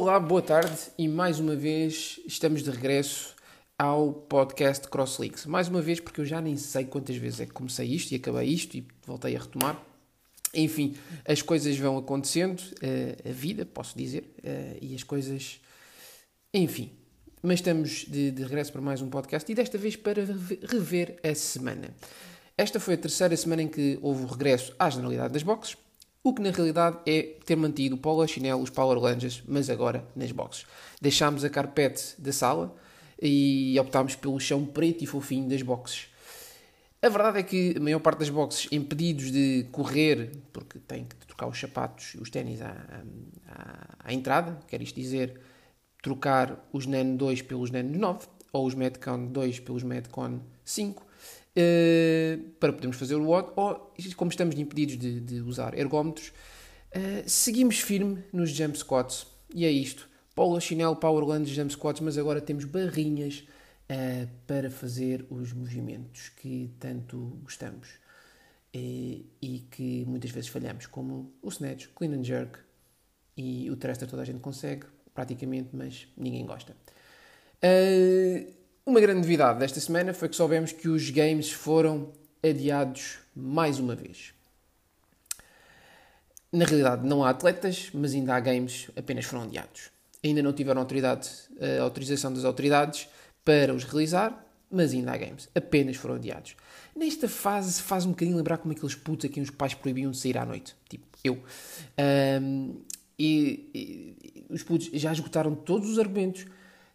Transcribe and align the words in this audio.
Olá, 0.00 0.20
boa 0.20 0.40
tarde 0.40 0.78
e 0.96 1.08
mais 1.08 1.40
uma 1.40 1.56
vez 1.56 2.20
estamos 2.24 2.62
de 2.62 2.70
regresso 2.70 3.34
ao 3.76 4.12
podcast 4.12 4.86
CrossLeaks. 4.86 5.44
Mais 5.44 5.66
uma 5.66 5.82
vez, 5.82 5.98
porque 5.98 6.20
eu 6.20 6.24
já 6.24 6.40
nem 6.40 6.56
sei 6.56 6.84
quantas 6.84 7.16
vezes 7.16 7.40
é 7.40 7.46
que 7.46 7.52
comecei 7.52 7.84
isto 7.88 8.12
e 8.12 8.14
acabei 8.14 8.46
isto 8.46 8.76
e 8.76 8.86
voltei 9.04 9.34
a 9.34 9.40
retomar. 9.40 9.82
Enfim, 10.54 10.96
as 11.26 11.42
coisas 11.42 11.76
vão 11.76 11.98
acontecendo, 11.98 12.60
uh, 12.60 13.28
a 13.28 13.32
vida, 13.32 13.66
posso 13.66 13.98
dizer, 13.98 14.22
uh, 14.38 14.78
e 14.80 14.94
as 14.94 15.02
coisas. 15.02 15.60
Enfim. 16.54 16.92
Mas 17.42 17.54
estamos 17.54 18.04
de, 18.06 18.30
de, 18.30 18.42
regresso 18.44 18.70
para 18.70 18.80
mais 18.80 19.02
um 19.02 19.10
podcast 19.10 19.50
e 19.50 19.54
desta 19.54 19.76
vez 19.78 19.96
para 19.96 20.24
rever 20.62 21.18
a 21.24 21.34
semana. 21.34 21.92
Esta 22.56 22.78
foi 22.78 22.94
a 22.94 22.98
terceira 22.98 23.36
semana 23.36 23.62
em 23.62 23.68
que 23.68 23.98
houve 24.00 24.22
o 24.22 24.26
regresso 24.28 24.72
à 24.78 24.88
generalidade 24.88 25.32
das 25.32 25.42
boxes 25.42 25.76
o 26.22 26.34
que 26.34 26.42
na 26.42 26.50
realidade 26.50 26.98
é 27.06 27.22
ter 27.44 27.56
mantido 27.56 27.94
o 27.94 27.98
polo 27.98 28.26
chinelo, 28.26 28.62
os 28.62 28.70
power 28.70 28.98
lunges, 28.98 29.42
mas 29.46 29.70
agora 29.70 30.06
nas 30.14 30.32
boxes. 30.32 30.66
Deixámos 31.00 31.44
a 31.44 31.50
carpete 31.50 32.14
da 32.18 32.32
sala 32.32 32.74
e 33.20 33.78
optámos 33.80 34.14
pelo 34.14 34.38
chão 34.38 34.64
preto 34.64 35.02
e 35.02 35.06
fofinho 35.06 35.48
das 35.48 35.62
boxes. 35.62 36.08
A 37.00 37.08
verdade 37.08 37.38
é 37.38 37.42
que 37.44 37.74
a 37.76 37.80
maior 37.80 38.00
parte 38.00 38.18
das 38.18 38.30
boxes, 38.30 38.66
impedidos 38.72 39.30
de 39.30 39.66
correr, 39.70 40.32
porque 40.52 40.80
têm 40.80 41.04
que 41.04 41.14
trocar 41.26 41.46
os 41.46 41.58
sapatos 41.58 42.14
e 42.14 42.18
os 42.18 42.28
ténis 42.28 42.60
à, 42.60 42.74
à, 43.46 44.08
à, 44.08 44.12
entrada, 44.12 44.58
quer 44.66 44.82
isto 44.82 44.96
dizer, 44.96 45.40
trocar 46.02 46.68
os 46.72 46.86
Nano 46.86 47.16
2 47.16 47.42
pelos 47.42 47.70
Nano 47.70 47.96
9, 47.96 48.26
ou 48.52 48.66
os 48.66 48.74
Metcon 48.74 49.26
2 49.26 49.60
pelos 49.60 49.84
Metcon 49.84 50.40
5, 50.64 51.06
uh, 51.56 52.50
para 52.60 52.72
podermos 52.72 52.96
fazer 52.96 53.14
o 53.14 53.24
WOD, 53.24 53.52
ou 53.56 53.94
como 54.16 54.30
estamos 54.30 54.58
impedidos 54.58 54.98
de, 54.98 55.20
de 55.20 55.40
usar 55.40 55.76
ergómetros, 55.78 56.28
uh, 56.28 57.22
seguimos 57.26 57.78
firme 57.80 58.24
nos 58.32 58.50
jump 58.50 58.76
squats. 58.78 59.26
E 59.54 59.64
é 59.64 59.70
isto. 59.70 60.08
Paula 60.34 60.60
Chinelo, 60.60 60.96
Powerland, 60.96 61.52
jump 61.52 61.72
squats, 61.72 62.00
mas 62.00 62.16
agora 62.18 62.40
temos 62.40 62.64
barrinhas 62.64 63.46
uh, 63.90 64.28
para 64.46 64.70
fazer 64.70 65.26
os 65.30 65.52
movimentos 65.52 66.30
que 66.30 66.70
tanto 66.78 67.38
gostamos 67.42 67.88
e 68.70 69.66
que 69.72 70.04
muitas 70.06 70.30
vezes 70.30 70.48
falhamos, 70.48 70.86
como 70.86 71.32
o 71.42 71.48
snatch, 71.48 71.88
clean 71.96 72.12
and 72.12 72.22
jerk 72.22 72.60
e 73.36 73.70
o 73.70 73.76
thruster 73.76 74.08
toda 74.08 74.22
a 74.22 74.24
gente 74.24 74.40
consegue, 74.40 74.86
praticamente, 75.14 75.70
mas 75.72 76.06
ninguém 76.16 76.44
gosta. 76.44 76.76
Uh, 77.62 78.57
uma 78.88 79.00
grande 79.00 79.20
novidade 79.20 79.58
desta 79.58 79.78
semana 79.80 80.14
foi 80.14 80.30
que 80.30 80.34
soubemos 80.34 80.72
que 80.72 80.88
os 80.88 81.10
games 81.10 81.52
foram 81.52 82.10
adiados 82.42 83.18
mais 83.36 83.78
uma 83.78 83.94
vez. 83.94 84.32
Na 86.50 86.64
realidade, 86.64 87.06
não 87.06 87.22
há 87.22 87.28
atletas, 87.28 87.90
mas 87.92 88.14
ainda 88.14 88.34
há 88.34 88.40
games 88.40 88.90
apenas 88.96 89.26
foram 89.26 89.42
adiados. 89.42 89.90
Ainda 90.24 90.42
não 90.42 90.54
tiveram 90.54 90.80
autoridade, 90.80 91.28
a 91.60 91.82
autorização 91.82 92.32
das 92.32 92.46
autoridades 92.46 93.06
para 93.44 93.74
os 93.74 93.84
realizar, 93.84 94.42
mas 94.70 94.94
ainda 94.94 95.12
há 95.12 95.18
games. 95.18 95.50
Apenas 95.54 95.96
foram 95.96 96.14
adiados. 96.14 96.56
Nesta 96.96 97.28
fase 97.28 97.82
faz 97.82 98.06
um 98.06 98.10
bocadinho 98.12 98.38
lembrar 98.38 98.56
como 98.56 98.72
aqueles 98.72 98.94
putos 98.94 99.28
a 99.28 99.32
quem 99.32 99.42
os 99.42 99.50
pais 99.50 99.74
proibiam 99.74 100.10
de 100.10 100.16
sair 100.16 100.38
à 100.38 100.46
noite. 100.46 100.74
Tipo, 100.88 101.06
eu. 101.22 101.42
Um, 102.40 102.80
e, 103.18 103.68
e, 103.74 104.46
os 104.48 104.62
putos 104.62 104.88
já 104.94 105.12
esgotaram 105.12 105.54
todos 105.54 105.90
os 105.90 105.98
argumentos 105.98 106.46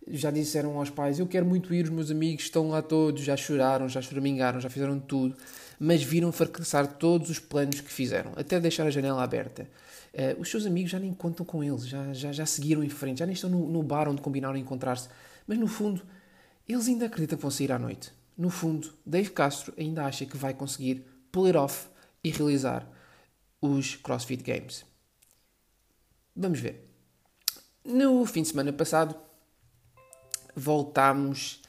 já 0.08 0.32
disseram 0.32 0.78
aos 0.78 0.90
pais: 0.90 1.20
Eu 1.20 1.28
quero 1.28 1.46
muito 1.46 1.74
ir, 1.74 1.86
os 1.86 1.90
meus 1.90 2.12
amigos 2.12 2.44
estão 2.44 2.70
lá 2.70 2.82
todos, 2.82 3.24
já 3.24 3.36
choraram, 3.36 3.88
já 3.88 4.02
choramingaram, 4.02 4.60
já 4.60 4.70
fizeram 4.70 5.00
tudo, 5.00 5.36
mas 5.80 6.04
viram 6.04 6.32
fracassar 6.32 6.88
todos 6.88 7.30
os 7.30 7.40
planos 7.40 7.82
que 7.82 7.92
fizeram, 7.92 8.32
até 8.36 8.60
deixar 8.60 8.86
a 8.86 8.92
janela 8.92 9.24
aberta. 9.24 9.68
Uh, 10.14 10.40
os 10.40 10.50
seus 10.50 10.66
amigos 10.66 10.92
já 10.92 11.00
nem 11.00 11.14
contam 11.14 11.46
com 11.46 11.64
eles, 11.64 11.88
já, 11.88 12.14
já, 12.14 12.32
já 12.32 12.46
seguiram 12.46 12.84
em 12.84 12.90
frente, 12.90 13.20
já 13.20 13.26
nem 13.26 13.34
estão 13.34 13.50
no, 13.50 13.68
no 13.68 13.82
bar 13.82 14.08
onde 14.08 14.22
combinaram 14.22 14.56
encontrar-se, 14.56 15.10
mas 15.48 15.58
no 15.58 15.68
fundo, 15.68 16.04
eles 16.68 16.88
ainda 16.88 17.08
acreditam 17.08 17.38
que 17.38 17.42
vão 17.42 17.52
sair 17.52 17.72
à 17.72 17.80
noite. 17.80 18.12
No 18.38 18.50
fundo, 18.50 18.94
Dave 19.06 19.30
Castro 19.32 19.74
ainda 19.78 20.06
acha 20.06 20.26
que 20.26 20.38
vai 20.38 20.54
conseguir 20.54 21.06
pull 21.32 21.56
off 21.56 21.88
e 22.24 22.30
realizar 22.30 22.88
os 23.62 23.96
CrossFit 23.96 24.44
Games. 24.44 24.86
Vamos 26.36 26.60
ver. 26.60 26.90
No 27.84 28.26
fim 28.26 28.42
de 28.42 28.50
semana 28.50 28.72
passado, 28.72 29.16
voltámos 30.56 31.62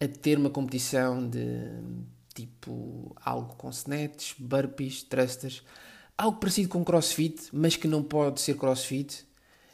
a 0.00 0.08
ter 0.08 0.38
uma 0.38 0.50
competição 0.50 1.28
de 1.28 1.68
tipo 2.34 3.14
algo 3.24 3.54
com 3.56 3.70
snatches, 3.70 4.34
burpees, 4.38 5.02
thrusters, 5.02 5.62
algo 6.16 6.38
parecido 6.38 6.68
com 6.68 6.84
crossfit, 6.84 7.48
mas 7.52 7.76
que 7.76 7.86
não 7.86 8.02
pode 8.02 8.40
ser 8.40 8.56
crossfit, 8.56 9.24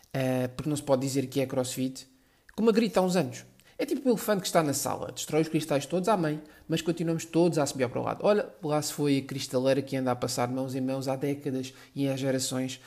uh, 0.09 0.49
porque 0.57 0.69
não 0.69 0.77
se 0.77 0.83
pode 0.83 1.03
dizer 1.03 1.27
que 1.27 1.41
é 1.41 1.47
crossfit, 1.47 2.07
como 2.55 2.71
a 2.71 2.73
grita 2.73 3.01
há 3.01 3.03
uns 3.03 3.17
anos. 3.17 3.45
É 3.81 3.87
tipo 3.87 4.09
o 4.09 4.13
elefante 4.13 4.41
que 4.41 4.49
está 4.49 4.61
na 4.61 4.75
sala, 4.75 5.13
destrói 5.13 5.43
os 5.43 5.49
cristais 5.49 5.87
todos, 5.87 6.09
amém, 6.09 6.43
mas 6.67 6.83
continuamos 6.83 7.25
todos 7.25 7.59
a 7.59 7.67
subir 7.67 7.89
para 7.89 8.01
o 8.01 8.03
lado. 8.03 8.21
Olha, 8.25 8.49
lá 8.61 8.83
se 8.83 8.93
foi 8.93 9.19
a 9.19 9.23
cristaleira 9.23 9.81
que 9.81 9.97
anda 9.97 10.11
a 10.11 10.17
passar 10.17 10.49
mãos 10.49 10.75
em 10.75 10.81
mãos 10.81 11.07
há 11.07 11.15
décadas 11.15 11.73
e 11.95 12.09
há 12.09 12.17
gerações. 12.17 12.81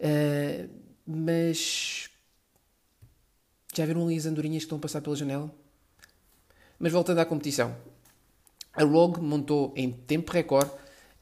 Uh, 0.00 0.68
mas 1.06 2.10
já 3.72 3.86
viram 3.86 4.06
ali 4.06 4.16
as 4.16 4.26
andorinhas 4.26 4.62
que 4.62 4.66
estão 4.66 4.78
a 4.78 4.80
passar 4.80 5.00
pela 5.00 5.16
janela? 5.16 5.50
Mas 6.78 6.92
voltando 6.92 7.18
à 7.18 7.24
competição. 7.24 7.74
A 8.74 8.84
Rogue 8.84 9.20
montou 9.20 9.72
em 9.76 9.90
tempo 9.90 10.32
recorde 10.32 10.70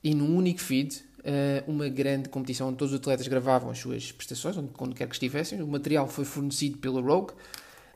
e 0.02 0.14
num 0.14 0.36
único 0.36 0.60
feed 0.60 1.04
eh, 1.22 1.62
uma 1.66 1.88
grande 1.88 2.28
competição 2.28 2.68
onde 2.68 2.78
todos 2.78 2.94
os 2.94 3.00
atletas 3.00 3.28
gravavam 3.28 3.70
as 3.70 3.78
suas 3.78 4.10
prestações, 4.10 4.56
onde, 4.56 4.70
onde 4.78 4.94
quer 4.94 5.06
que 5.06 5.14
estivessem. 5.14 5.60
O 5.62 5.66
material 5.66 6.08
foi 6.08 6.24
fornecido 6.24 6.78
pela 6.78 7.00
Rogue. 7.00 7.32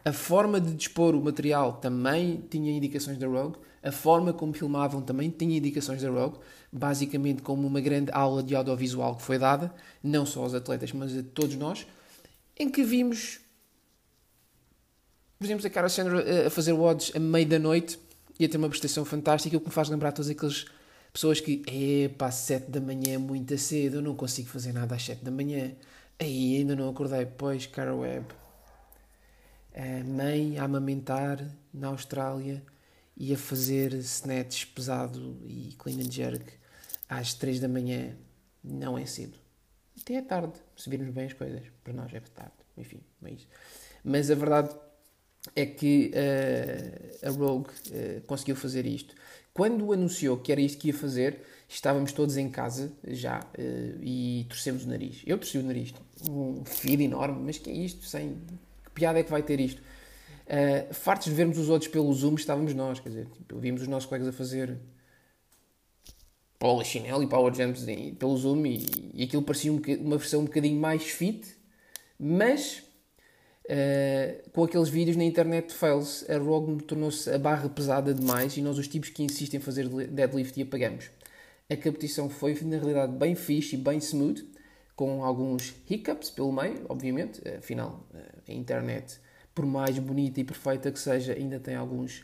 A 0.04 0.12
forma 0.12 0.60
de 0.60 0.74
dispor 0.74 1.14
o 1.14 1.22
material 1.22 1.74
também 1.74 2.44
tinha 2.50 2.70
indicações 2.70 3.16
da 3.16 3.26
Rogue. 3.26 3.58
A 3.82 3.90
forma 3.90 4.32
como 4.32 4.52
filmavam 4.52 5.00
também 5.00 5.30
tinha 5.30 5.56
indicações 5.56 6.02
da 6.02 6.10
Rogue. 6.10 6.38
Basicamente, 6.70 7.42
como 7.42 7.66
uma 7.66 7.80
grande 7.80 8.10
aula 8.12 8.42
de 8.42 8.54
audiovisual 8.54 9.16
que 9.16 9.22
foi 9.22 9.38
dada, 9.38 9.72
não 10.02 10.26
só 10.26 10.42
aos 10.42 10.54
atletas, 10.54 10.92
mas 10.92 11.16
a 11.16 11.22
todos 11.22 11.56
nós, 11.56 11.86
em 12.58 12.68
que 12.68 12.82
vimos 12.82 13.40
por 15.44 15.48
exemplo, 15.48 15.66
a 15.66 15.70
Cara 15.70 15.88
Sandra 15.90 16.46
a 16.46 16.50
fazer 16.50 16.72
WODs 16.72 17.12
a 17.14 17.18
meio 17.18 17.46
da 17.46 17.58
noite 17.58 17.98
e 18.40 18.46
a 18.46 18.48
ter 18.48 18.56
uma 18.56 18.68
prestação 18.70 19.04
fantástica, 19.04 19.54
o 19.54 19.60
que 19.60 19.66
me 19.66 19.72
faz 19.72 19.90
lembrar 19.90 20.10
todas 20.10 20.30
aquelas 20.30 20.64
pessoas 21.12 21.38
que, 21.38 21.62
epá, 21.66 22.28
às 22.28 22.36
7 22.36 22.70
da 22.70 22.80
manhã 22.80 23.14
é 23.14 23.18
muito 23.18 23.56
cedo, 23.58 23.96
eu 23.96 24.02
não 24.02 24.16
consigo 24.16 24.48
fazer 24.48 24.72
nada 24.72 24.94
às 24.94 25.04
7 25.04 25.22
da 25.22 25.30
manhã. 25.30 25.72
Aí 26.18 26.56
ainda 26.56 26.74
não 26.74 26.88
acordei. 26.88 27.26
Pois, 27.26 27.66
Cara 27.66 27.94
Webb. 27.94 28.26
A 29.74 30.04
mãe 30.04 30.56
a 30.58 30.64
amamentar 30.64 31.46
na 31.74 31.88
Austrália 31.88 32.62
e 33.14 33.34
a 33.34 33.36
fazer 33.36 33.92
snatch 33.94 34.68
pesado 34.68 35.36
e 35.44 35.74
clean 35.78 35.98
and 35.98 36.10
jerk 36.10 36.54
às 37.06 37.34
3 37.34 37.60
da 37.60 37.68
manhã 37.68 38.16
não 38.62 38.96
é 38.96 39.04
cedo. 39.04 39.38
Até 40.00 40.14
é 40.14 40.22
tarde, 40.22 40.54
se 40.74 40.88
virmos 40.88 41.12
bem 41.12 41.26
as 41.26 41.34
coisas. 41.34 41.62
Para 41.82 41.92
nós 41.92 42.14
é 42.14 42.20
tarde, 42.20 42.54
enfim, 42.78 43.00
mas, 43.20 43.46
mas 44.02 44.30
a 44.30 44.34
verdade 44.34 44.74
é 45.54 45.66
que 45.66 46.12
uh, 46.14 47.28
a 47.28 47.30
Rogue 47.30 47.68
uh, 47.68 48.20
conseguiu 48.26 48.56
fazer 48.56 48.86
isto. 48.86 49.14
Quando 49.52 49.92
anunciou 49.92 50.36
que 50.36 50.50
era 50.50 50.60
isto 50.60 50.78
que 50.78 50.88
ia 50.88 50.94
fazer, 50.94 51.40
estávamos 51.68 52.12
todos 52.12 52.36
em 52.36 52.48
casa 52.48 52.92
já 53.06 53.40
uh, 53.40 54.02
e 54.02 54.46
torcemos 54.48 54.84
o 54.84 54.88
nariz. 54.88 55.22
Eu 55.26 55.38
torci 55.38 55.58
o 55.58 55.62
nariz, 55.62 55.94
um 56.28 56.64
feed 56.64 57.04
enorme, 57.04 57.42
mas 57.44 57.58
que 57.58 57.70
é 57.70 57.74
isto? 57.74 58.04
Sem... 58.04 58.38
Que 58.84 58.90
piada 58.92 59.18
é 59.18 59.22
que 59.22 59.30
vai 59.30 59.42
ter 59.42 59.60
isto? 59.60 59.82
Fartos 60.92 61.28
de 61.28 61.34
vermos 61.34 61.56
os 61.56 61.70
outros 61.70 61.90
pelo 61.90 62.12
Zoom, 62.12 62.34
estávamos 62.34 62.74
nós, 62.74 63.00
quer 63.00 63.08
dizer, 63.08 63.26
tipo, 63.28 63.58
vimos 63.58 63.80
os 63.80 63.88
nossos 63.88 64.06
colegas 64.06 64.28
a 64.28 64.32
fazer 64.32 64.78
Paula 66.58 66.84
Chinelo 66.84 67.22
e 67.22 67.26
Power 67.26 67.54
Jumps 67.54 67.86
pelo 68.18 68.36
Zoom 68.36 68.66
e, 68.66 69.10
e 69.14 69.24
aquilo 69.24 69.42
parecia 69.42 69.72
um, 69.72 69.80
uma 70.00 70.18
versão 70.18 70.40
um 70.40 70.44
bocadinho 70.44 70.78
mais 70.78 71.02
fit, 71.04 71.56
mas 72.18 72.82
Uh, 73.64 74.50
com 74.50 74.64
aqueles 74.64 74.90
vídeos 74.90 75.16
na 75.16 75.24
internet 75.24 75.72
fails, 75.72 76.28
a 76.28 76.36
Rogue 76.36 76.82
tornou-se 76.82 77.30
a 77.30 77.38
barra 77.38 77.68
pesada 77.68 78.12
demais 78.12 78.56
e 78.56 78.62
nós, 78.62 78.76
os 78.76 78.86
tipos 78.86 79.08
que 79.08 79.22
insistem 79.22 79.58
em 79.58 79.62
fazer 79.62 79.88
deadlift, 79.88 80.58
e 80.58 80.62
apagamos. 80.62 81.10
A 81.70 81.76
competição 81.76 82.28
foi, 82.28 82.54
na 82.62 82.76
realidade, 82.76 83.12
bem 83.12 83.34
fixe 83.34 83.74
e 83.74 83.78
bem 83.78 83.98
smooth, 83.98 84.46
com 84.94 85.24
alguns 85.24 85.74
hiccups 85.88 86.30
pelo 86.30 86.52
meio, 86.52 86.84
obviamente. 86.88 87.40
Afinal, 87.48 88.06
a 88.46 88.52
internet, 88.52 89.18
por 89.54 89.64
mais 89.64 89.98
bonita 89.98 90.40
e 90.40 90.44
perfeita 90.44 90.92
que 90.92 90.98
seja, 90.98 91.32
ainda 91.32 91.58
tem 91.58 91.74
alguns 91.74 92.22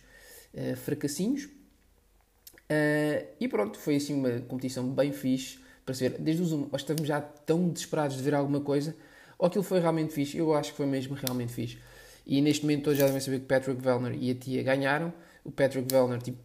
uh, 0.52 0.76
fracassinhos. 0.76 1.44
Uh, 1.44 3.26
e 3.40 3.48
pronto, 3.48 3.78
foi 3.78 3.96
assim 3.96 4.14
uma 4.14 4.40
competição 4.40 4.88
bem 4.90 5.10
fixe 5.10 5.58
para 5.86 5.94
ser. 5.94 6.18
Desde 6.18 6.42
o 6.42 6.46
Zoom, 6.46 6.68
nós 6.70 6.82
estamos 6.82 7.08
já 7.08 7.20
tão 7.20 7.70
desesperados 7.70 8.18
de 8.18 8.22
ver 8.22 8.34
alguma 8.34 8.60
coisa 8.60 8.94
ou 9.40 9.46
aquilo 9.46 9.64
foi 9.64 9.80
realmente 9.80 10.12
fixe. 10.12 10.36
Eu 10.36 10.54
acho 10.54 10.72
que 10.72 10.76
foi 10.76 10.86
mesmo 10.86 11.14
realmente 11.14 11.52
fixe. 11.52 11.78
E 12.26 12.42
neste 12.42 12.62
momento 12.62 12.84
todos 12.84 12.98
já 12.98 13.06
devem 13.06 13.20
saber 13.20 13.40
que 13.40 13.46
Patrick 13.46 13.80
Vellner 13.80 14.14
e 14.20 14.30
a 14.30 14.34
Tia 14.34 14.62
ganharam. 14.62 15.12
O 15.42 15.50
Patrick 15.50 15.90
Vellner 15.90 16.20
tipo, 16.20 16.38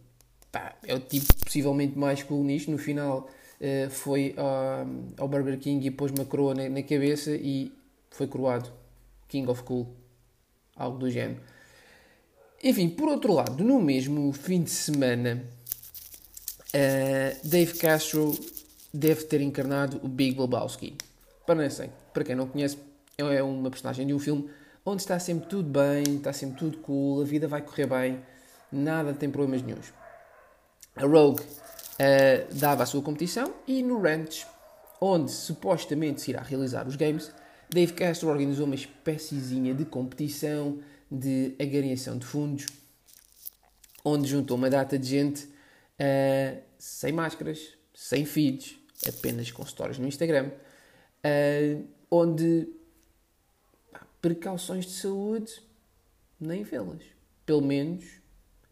pá, 0.50 0.74
é 0.82 0.94
o 0.94 0.98
tipo 0.98 1.26
possivelmente 1.44 1.96
mais 1.98 2.22
cool 2.22 2.42
nisto. 2.42 2.70
No 2.70 2.78
final 2.78 3.28
uh, 3.60 3.90
foi 3.90 4.34
uh, 4.38 5.12
ao 5.18 5.28
Burger 5.28 5.58
King 5.58 5.86
e 5.86 5.90
pôs 5.90 6.10
uma 6.10 6.24
coroa 6.24 6.54
na, 6.54 6.70
na, 6.70 6.82
cabeça 6.82 7.32
e 7.32 7.70
foi 8.10 8.26
coroado 8.26 8.72
King 9.28 9.46
of 9.50 9.62
Cool, 9.62 9.86
algo 10.74 10.96
do 10.96 11.10
género. 11.10 11.40
Enfim, 12.64 12.88
por 12.88 13.10
outro 13.10 13.34
lado, 13.34 13.62
no 13.62 13.78
mesmo 13.78 14.32
fim 14.32 14.62
de 14.62 14.70
semana, 14.70 15.44
uh, 16.68 17.46
Dave 17.46 17.74
Castro 17.74 18.34
deve 18.92 19.24
ter 19.24 19.42
encarnado 19.42 20.00
o 20.02 20.08
Big 20.08 20.40
Lebowski. 20.40 20.96
Para, 21.46 21.54
não 21.54 21.70
sei, 21.70 21.90
para 22.12 22.24
quem 22.24 22.34
não 22.34 22.48
conhece, 22.48 22.76
é 23.16 23.42
uma 23.42 23.70
personagem 23.70 24.06
de 24.06 24.12
um 24.12 24.18
filme 24.18 24.50
onde 24.84 25.02
está 25.02 25.18
sempre 25.18 25.48
tudo 25.48 25.68
bem, 25.68 26.16
está 26.16 26.32
sempre 26.32 26.58
tudo 26.58 26.78
cool, 26.78 27.22
a 27.22 27.24
vida 27.24 27.48
vai 27.48 27.62
correr 27.62 27.86
bem, 27.86 28.20
nada 28.70 29.14
tem 29.14 29.30
problemas 29.30 29.62
nenhums. 29.62 29.92
A 30.96 31.06
Rogue 31.06 31.42
uh, 31.42 32.54
dava 32.54 32.82
a 32.82 32.86
sua 32.86 33.02
competição 33.02 33.54
e 33.66 33.82
no 33.82 34.00
Ranch, 34.00 34.46
onde 35.00 35.30
supostamente 35.30 36.20
se 36.20 36.30
irá 36.30 36.42
realizar 36.42 36.86
os 36.86 36.96
games, 36.96 37.32
Dave 37.68 37.92
Castro 37.92 38.28
organizou 38.28 38.66
uma 38.66 38.74
espéciezinha 38.74 39.74
de 39.74 39.84
competição 39.84 40.78
de 41.10 41.54
agariação 41.60 42.18
de 42.18 42.26
fundos, 42.26 42.66
onde 44.04 44.28
juntou 44.28 44.56
uma 44.56 44.70
data 44.70 44.98
de 44.98 45.06
gente 45.06 45.44
uh, 45.44 46.62
sem 46.78 47.12
máscaras, 47.12 47.76
sem 47.92 48.24
feeds, 48.24 48.76
apenas 49.06 49.50
com 49.50 49.64
stories 49.64 49.98
no 49.98 50.06
Instagram, 50.06 50.50
uh, 51.26 51.84
onde 52.10 52.68
precauções 54.20 54.86
de 54.86 54.92
saúde 54.92 55.62
nem 56.40 56.62
vê-las. 56.62 57.02
Pelo 57.44 57.62
menos 57.62 58.04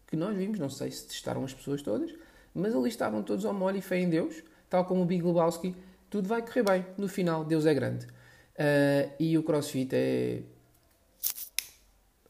que 0.07 0.15
nós 0.15 0.35
vimos, 0.35 0.59
não 0.59 0.69
sei 0.69 0.91
se 0.91 1.07
testaram 1.07 1.43
as 1.43 1.53
pessoas 1.53 1.81
todas, 1.81 2.13
mas 2.53 2.75
ali 2.75 2.89
estavam 2.89 3.23
todos 3.23 3.45
ao 3.45 3.53
molho 3.53 3.77
e 3.77 3.81
fé 3.81 3.99
em 3.99 4.09
Deus, 4.09 4.43
tal 4.69 4.85
como 4.85 5.01
o 5.01 5.05
Big 5.05 5.23
Lebowski, 5.23 5.75
tudo 6.09 6.27
vai 6.27 6.41
correr 6.41 6.63
bem, 6.63 6.85
no 6.97 7.07
final 7.07 7.43
Deus 7.43 7.65
é 7.65 7.73
grande. 7.73 8.05
Uh, 8.05 9.11
e 9.19 9.37
o 9.37 9.43
CrossFit 9.43 9.93
é 9.93 10.41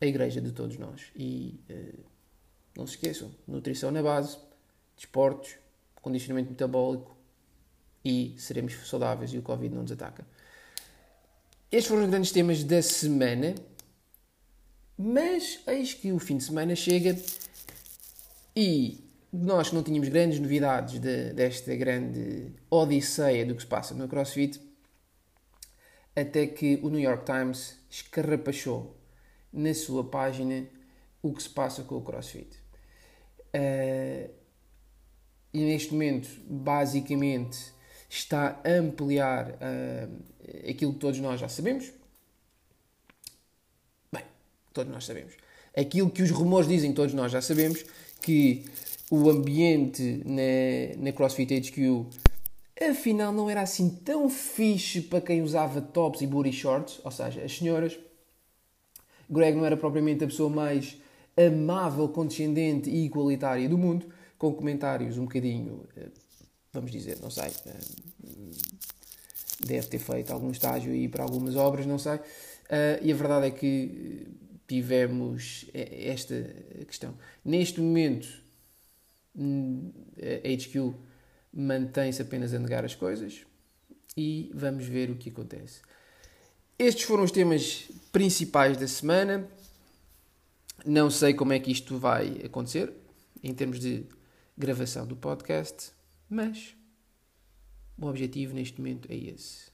a 0.02 0.06
igreja 0.06 0.42
de 0.42 0.52
todos 0.52 0.78
nós. 0.78 1.12
E 1.16 1.60
uh, 1.70 2.04
não 2.76 2.88
se 2.88 2.96
esqueçam, 2.96 3.32
nutrição 3.48 3.92
na 3.92 4.02
base, 4.02 4.38
desportos, 4.96 5.56
condicionamento 6.02 6.50
metabólico 6.50 7.15
e 8.06 8.36
seremos 8.38 8.74
saudáveis 8.88 9.34
e 9.34 9.40
o 9.40 9.42
Covid 9.42 9.74
não 9.74 9.82
nos 9.82 9.92
ataca. 9.92 10.26
Estes 11.72 11.90
foram 11.90 12.04
os 12.04 12.10
grandes 12.10 12.32
temas 12.32 12.64
da 12.64 12.82
semana, 12.82 13.56
mas 14.96 15.60
eis 15.66 15.96
que 15.96 16.14
o 16.14 16.20
fim 16.20 16.38
de 16.38 16.44
semana 16.44 16.76
chega 16.76 17.18
e 18.56 19.04
nós 19.34 19.70
que 19.70 19.76
não 19.76 19.84
tínhamos 19.84 20.08
grandes 20.08 20.40
novidades 20.40 21.00
de, 21.00 21.34
desta 21.34 21.76
grande 21.76 22.54
odisseia 22.70 23.46
do 23.46 23.56
que 23.56 23.62
se 23.62 23.68
passa 23.68 23.96
no 23.96 24.08
CrossFit, 24.08 24.62
até 26.16 26.48
que 26.48 26.80
o 26.84 26.90
New 26.90 27.02
York 27.02 27.26
Times 27.26 27.78
escarrapachou 27.90 28.96
na 29.52 29.74
sua 29.74 30.04
página 30.04 30.66
o 31.22 31.34
que 31.34 31.44
se 31.44 31.50
passa 31.50 31.84
com 31.84 31.98
o 31.98 32.02
CrossFit. 32.02 32.56
Uh, 33.54 34.30
e 35.54 35.60
neste 35.60 35.92
momento, 35.92 36.30
basicamente, 36.48 37.75
está 38.18 38.60
a 38.64 38.70
ampliar 38.70 39.52
uh, 39.52 40.70
aquilo 40.70 40.94
que 40.94 41.00
todos 41.00 41.20
nós 41.20 41.40
já 41.40 41.50
sabemos. 41.50 41.92
Bem, 44.12 44.24
todos 44.74 44.92
nós 44.92 45.06
sabemos. 45.06 45.34
Aquilo 45.76 46.10
que 46.10 46.24
os 46.24 46.32
rumores 46.32 46.68
dizem, 46.68 46.94
todos 46.94 47.14
nós 47.14 47.32
já 47.32 47.42
sabemos, 47.42 47.84
que 48.22 48.66
o 49.12 49.30
ambiente 49.30 50.24
na, 50.26 51.04
na 51.04 51.12
CrossFit 51.12 51.54
HQ 51.54 52.06
afinal 52.90 53.32
não 53.32 53.50
era 53.50 53.62
assim 53.62 53.90
tão 53.90 54.30
fixe 54.30 55.02
para 55.02 55.22
quem 55.22 55.42
usava 55.42 55.82
tops 55.82 56.22
e 56.22 56.28
booty 56.28 56.52
shorts, 56.52 57.00
ou 57.04 57.12
seja, 57.12 57.42
as 57.42 57.58
senhoras. 57.58 57.98
Greg 59.30 59.58
não 59.58 59.66
era 59.66 59.78
propriamente 59.78 60.24
a 60.24 60.28
pessoa 60.28 60.50
mais 60.50 60.98
amável, 61.38 62.08
condescendente 62.10 62.90
e 62.90 63.06
igualitária 63.06 63.68
do 63.68 63.78
mundo, 63.78 64.06
com 64.38 64.54
comentários 64.54 65.18
um 65.18 65.24
bocadinho, 65.24 65.84
eh, 65.98 66.10
vamos 66.76 66.92
dizer, 66.92 67.18
não 67.22 67.30
sei, 67.30 67.52
eh, 67.66 67.80
deve 69.66 69.88
ter 69.88 70.00
feito 70.00 70.32
algum 70.32 70.52
estágio 70.52 70.92
aí 70.92 71.08
para 71.08 71.24
algumas 71.24 71.56
obras, 71.56 71.86
não 71.86 71.98
sei. 71.98 72.20
Eh, 72.70 73.00
e 73.02 73.12
a 73.12 73.16
verdade 73.16 73.48
é 73.48 73.52
que 73.52 74.28
tivemos 74.68 75.66
esta 75.74 76.36
questão. 76.88 77.16
Neste 77.44 77.80
momento, 77.80 78.28
hum, 79.36 79.92
a 80.22 80.48
HQ 80.48 80.94
mantém-se 81.54 82.22
apenas 82.22 82.54
a 82.54 82.60
negar 82.60 82.84
as 82.84 82.96
coisas 82.96 83.46
e 84.18 84.52
vamos 84.54 84.86
ver 84.86 85.10
o 85.10 85.16
que 85.16 85.30
acontece. 85.30 85.82
Estes 86.78 87.06
foram 87.06 87.24
os 87.24 87.32
temas 87.32 87.90
principais 88.12 88.78
da 88.78 88.88
semana. 88.88 89.48
Não 90.86 91.10
sei 91.10 91.34
como 91.34 91.54
é 91.54 91.60
que 91.60 91.72
isto 91.72 91.98
vai 91.98 92.42
acontecer 92.44 92.92
em 93.42 93.54
termos 93.54 93.80
de 93.80 94.06
gravação 94.58 95.06
do 95.06 95.16
podcast, 95.16 95.92
mas 96.30 96.76
o 97.98 98.06
objetivo 98.08 98.54
neste 98.54 98.80
momento 98.80 99.12
é 99.12 99.16
esse. 99.16 99.72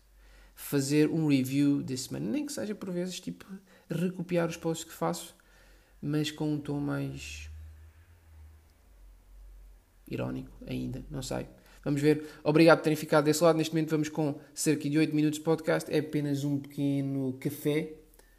Fazer 0.53 1.09
um 1.09 1.27
review 1.27 1.81
da 1.81 1.97
semana, 1.97 2.29
nem 2.29 2.45
que 2.45 2.51
seja 2.51 2.75
por 2.75 2.91
vezes 2.91 3.19
tipo 3.19 3.45
recopiar 3.89 4.47
os 4.47 4.57
posts 4.57 4.87
que 4.87 4.93
faço, 4.93 5.35
mas 6.01 6.29
com 6.29 6.53
um 6.53 6.59
tom 6.59 6.79
mais 6.79 7.49
irónico 10.07 10.51
ainda, 10.67 11.03
não 11.09 11.21
sei. 11.21 11.47
Vamos 11.83 12.01
ver. 12.01 12.27
Obrigado 12.43 12.77
por 12.77 12.83
terem 12.83 12.95
ficado 12.95 13.25
desse 13.25 13.43
lado. 13.43 13.57
Neste 13.57 13.73
momento 13.73 13.89
vamos 13.89 14.09
com 14.09 14.39
cerca 14.53 14.87
de 14.87 14.97
8 14.97 15.15
minutos 15.15 15.39
de 15.39 15.45
podcast. 15.45 15.91
É 15.91 15.99
apenas 15.99 16.43
um 16.43 16.59
pequeno 16.59 17.33
café. 17.39 17.93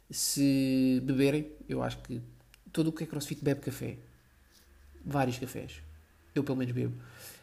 Se 0.09 1.01
beberem, 1.03 1.51
eu 1.67 1.83
acho 1.83 1.97
que 2.03 2.21
todo 2.71 2.87
o 2.87 2.91
que 2.93 3.03
é 3.03 3.07
crossfit 3.07 3.43
bebe 3.43 3.59
café. 3.59 3.97
Vários 5.03 5.37
cafés. 5.39 5.81
Eu 6.33 6.43
pelo 6.43 6.57
menos 6.57 6.73
bebo. 6.73 6.95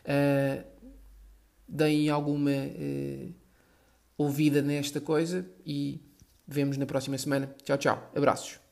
Uh, 0.05 0.65
deem 1.69 2.09
alguma 2.09 2.51
uh, 2.51 3.35
ouvida 4.19 4.61
nesta 4.61 5.01
coisa 5.01 5.49
e 5.65 6.01
vemos 6.47 6.77
na 6.77 6.87
próxima 6.87 7.17
semana. 7.17 7.55
Tchau, 7.63 7.79
tchau. 7.79 8.11
Abraços. 8.15 8.70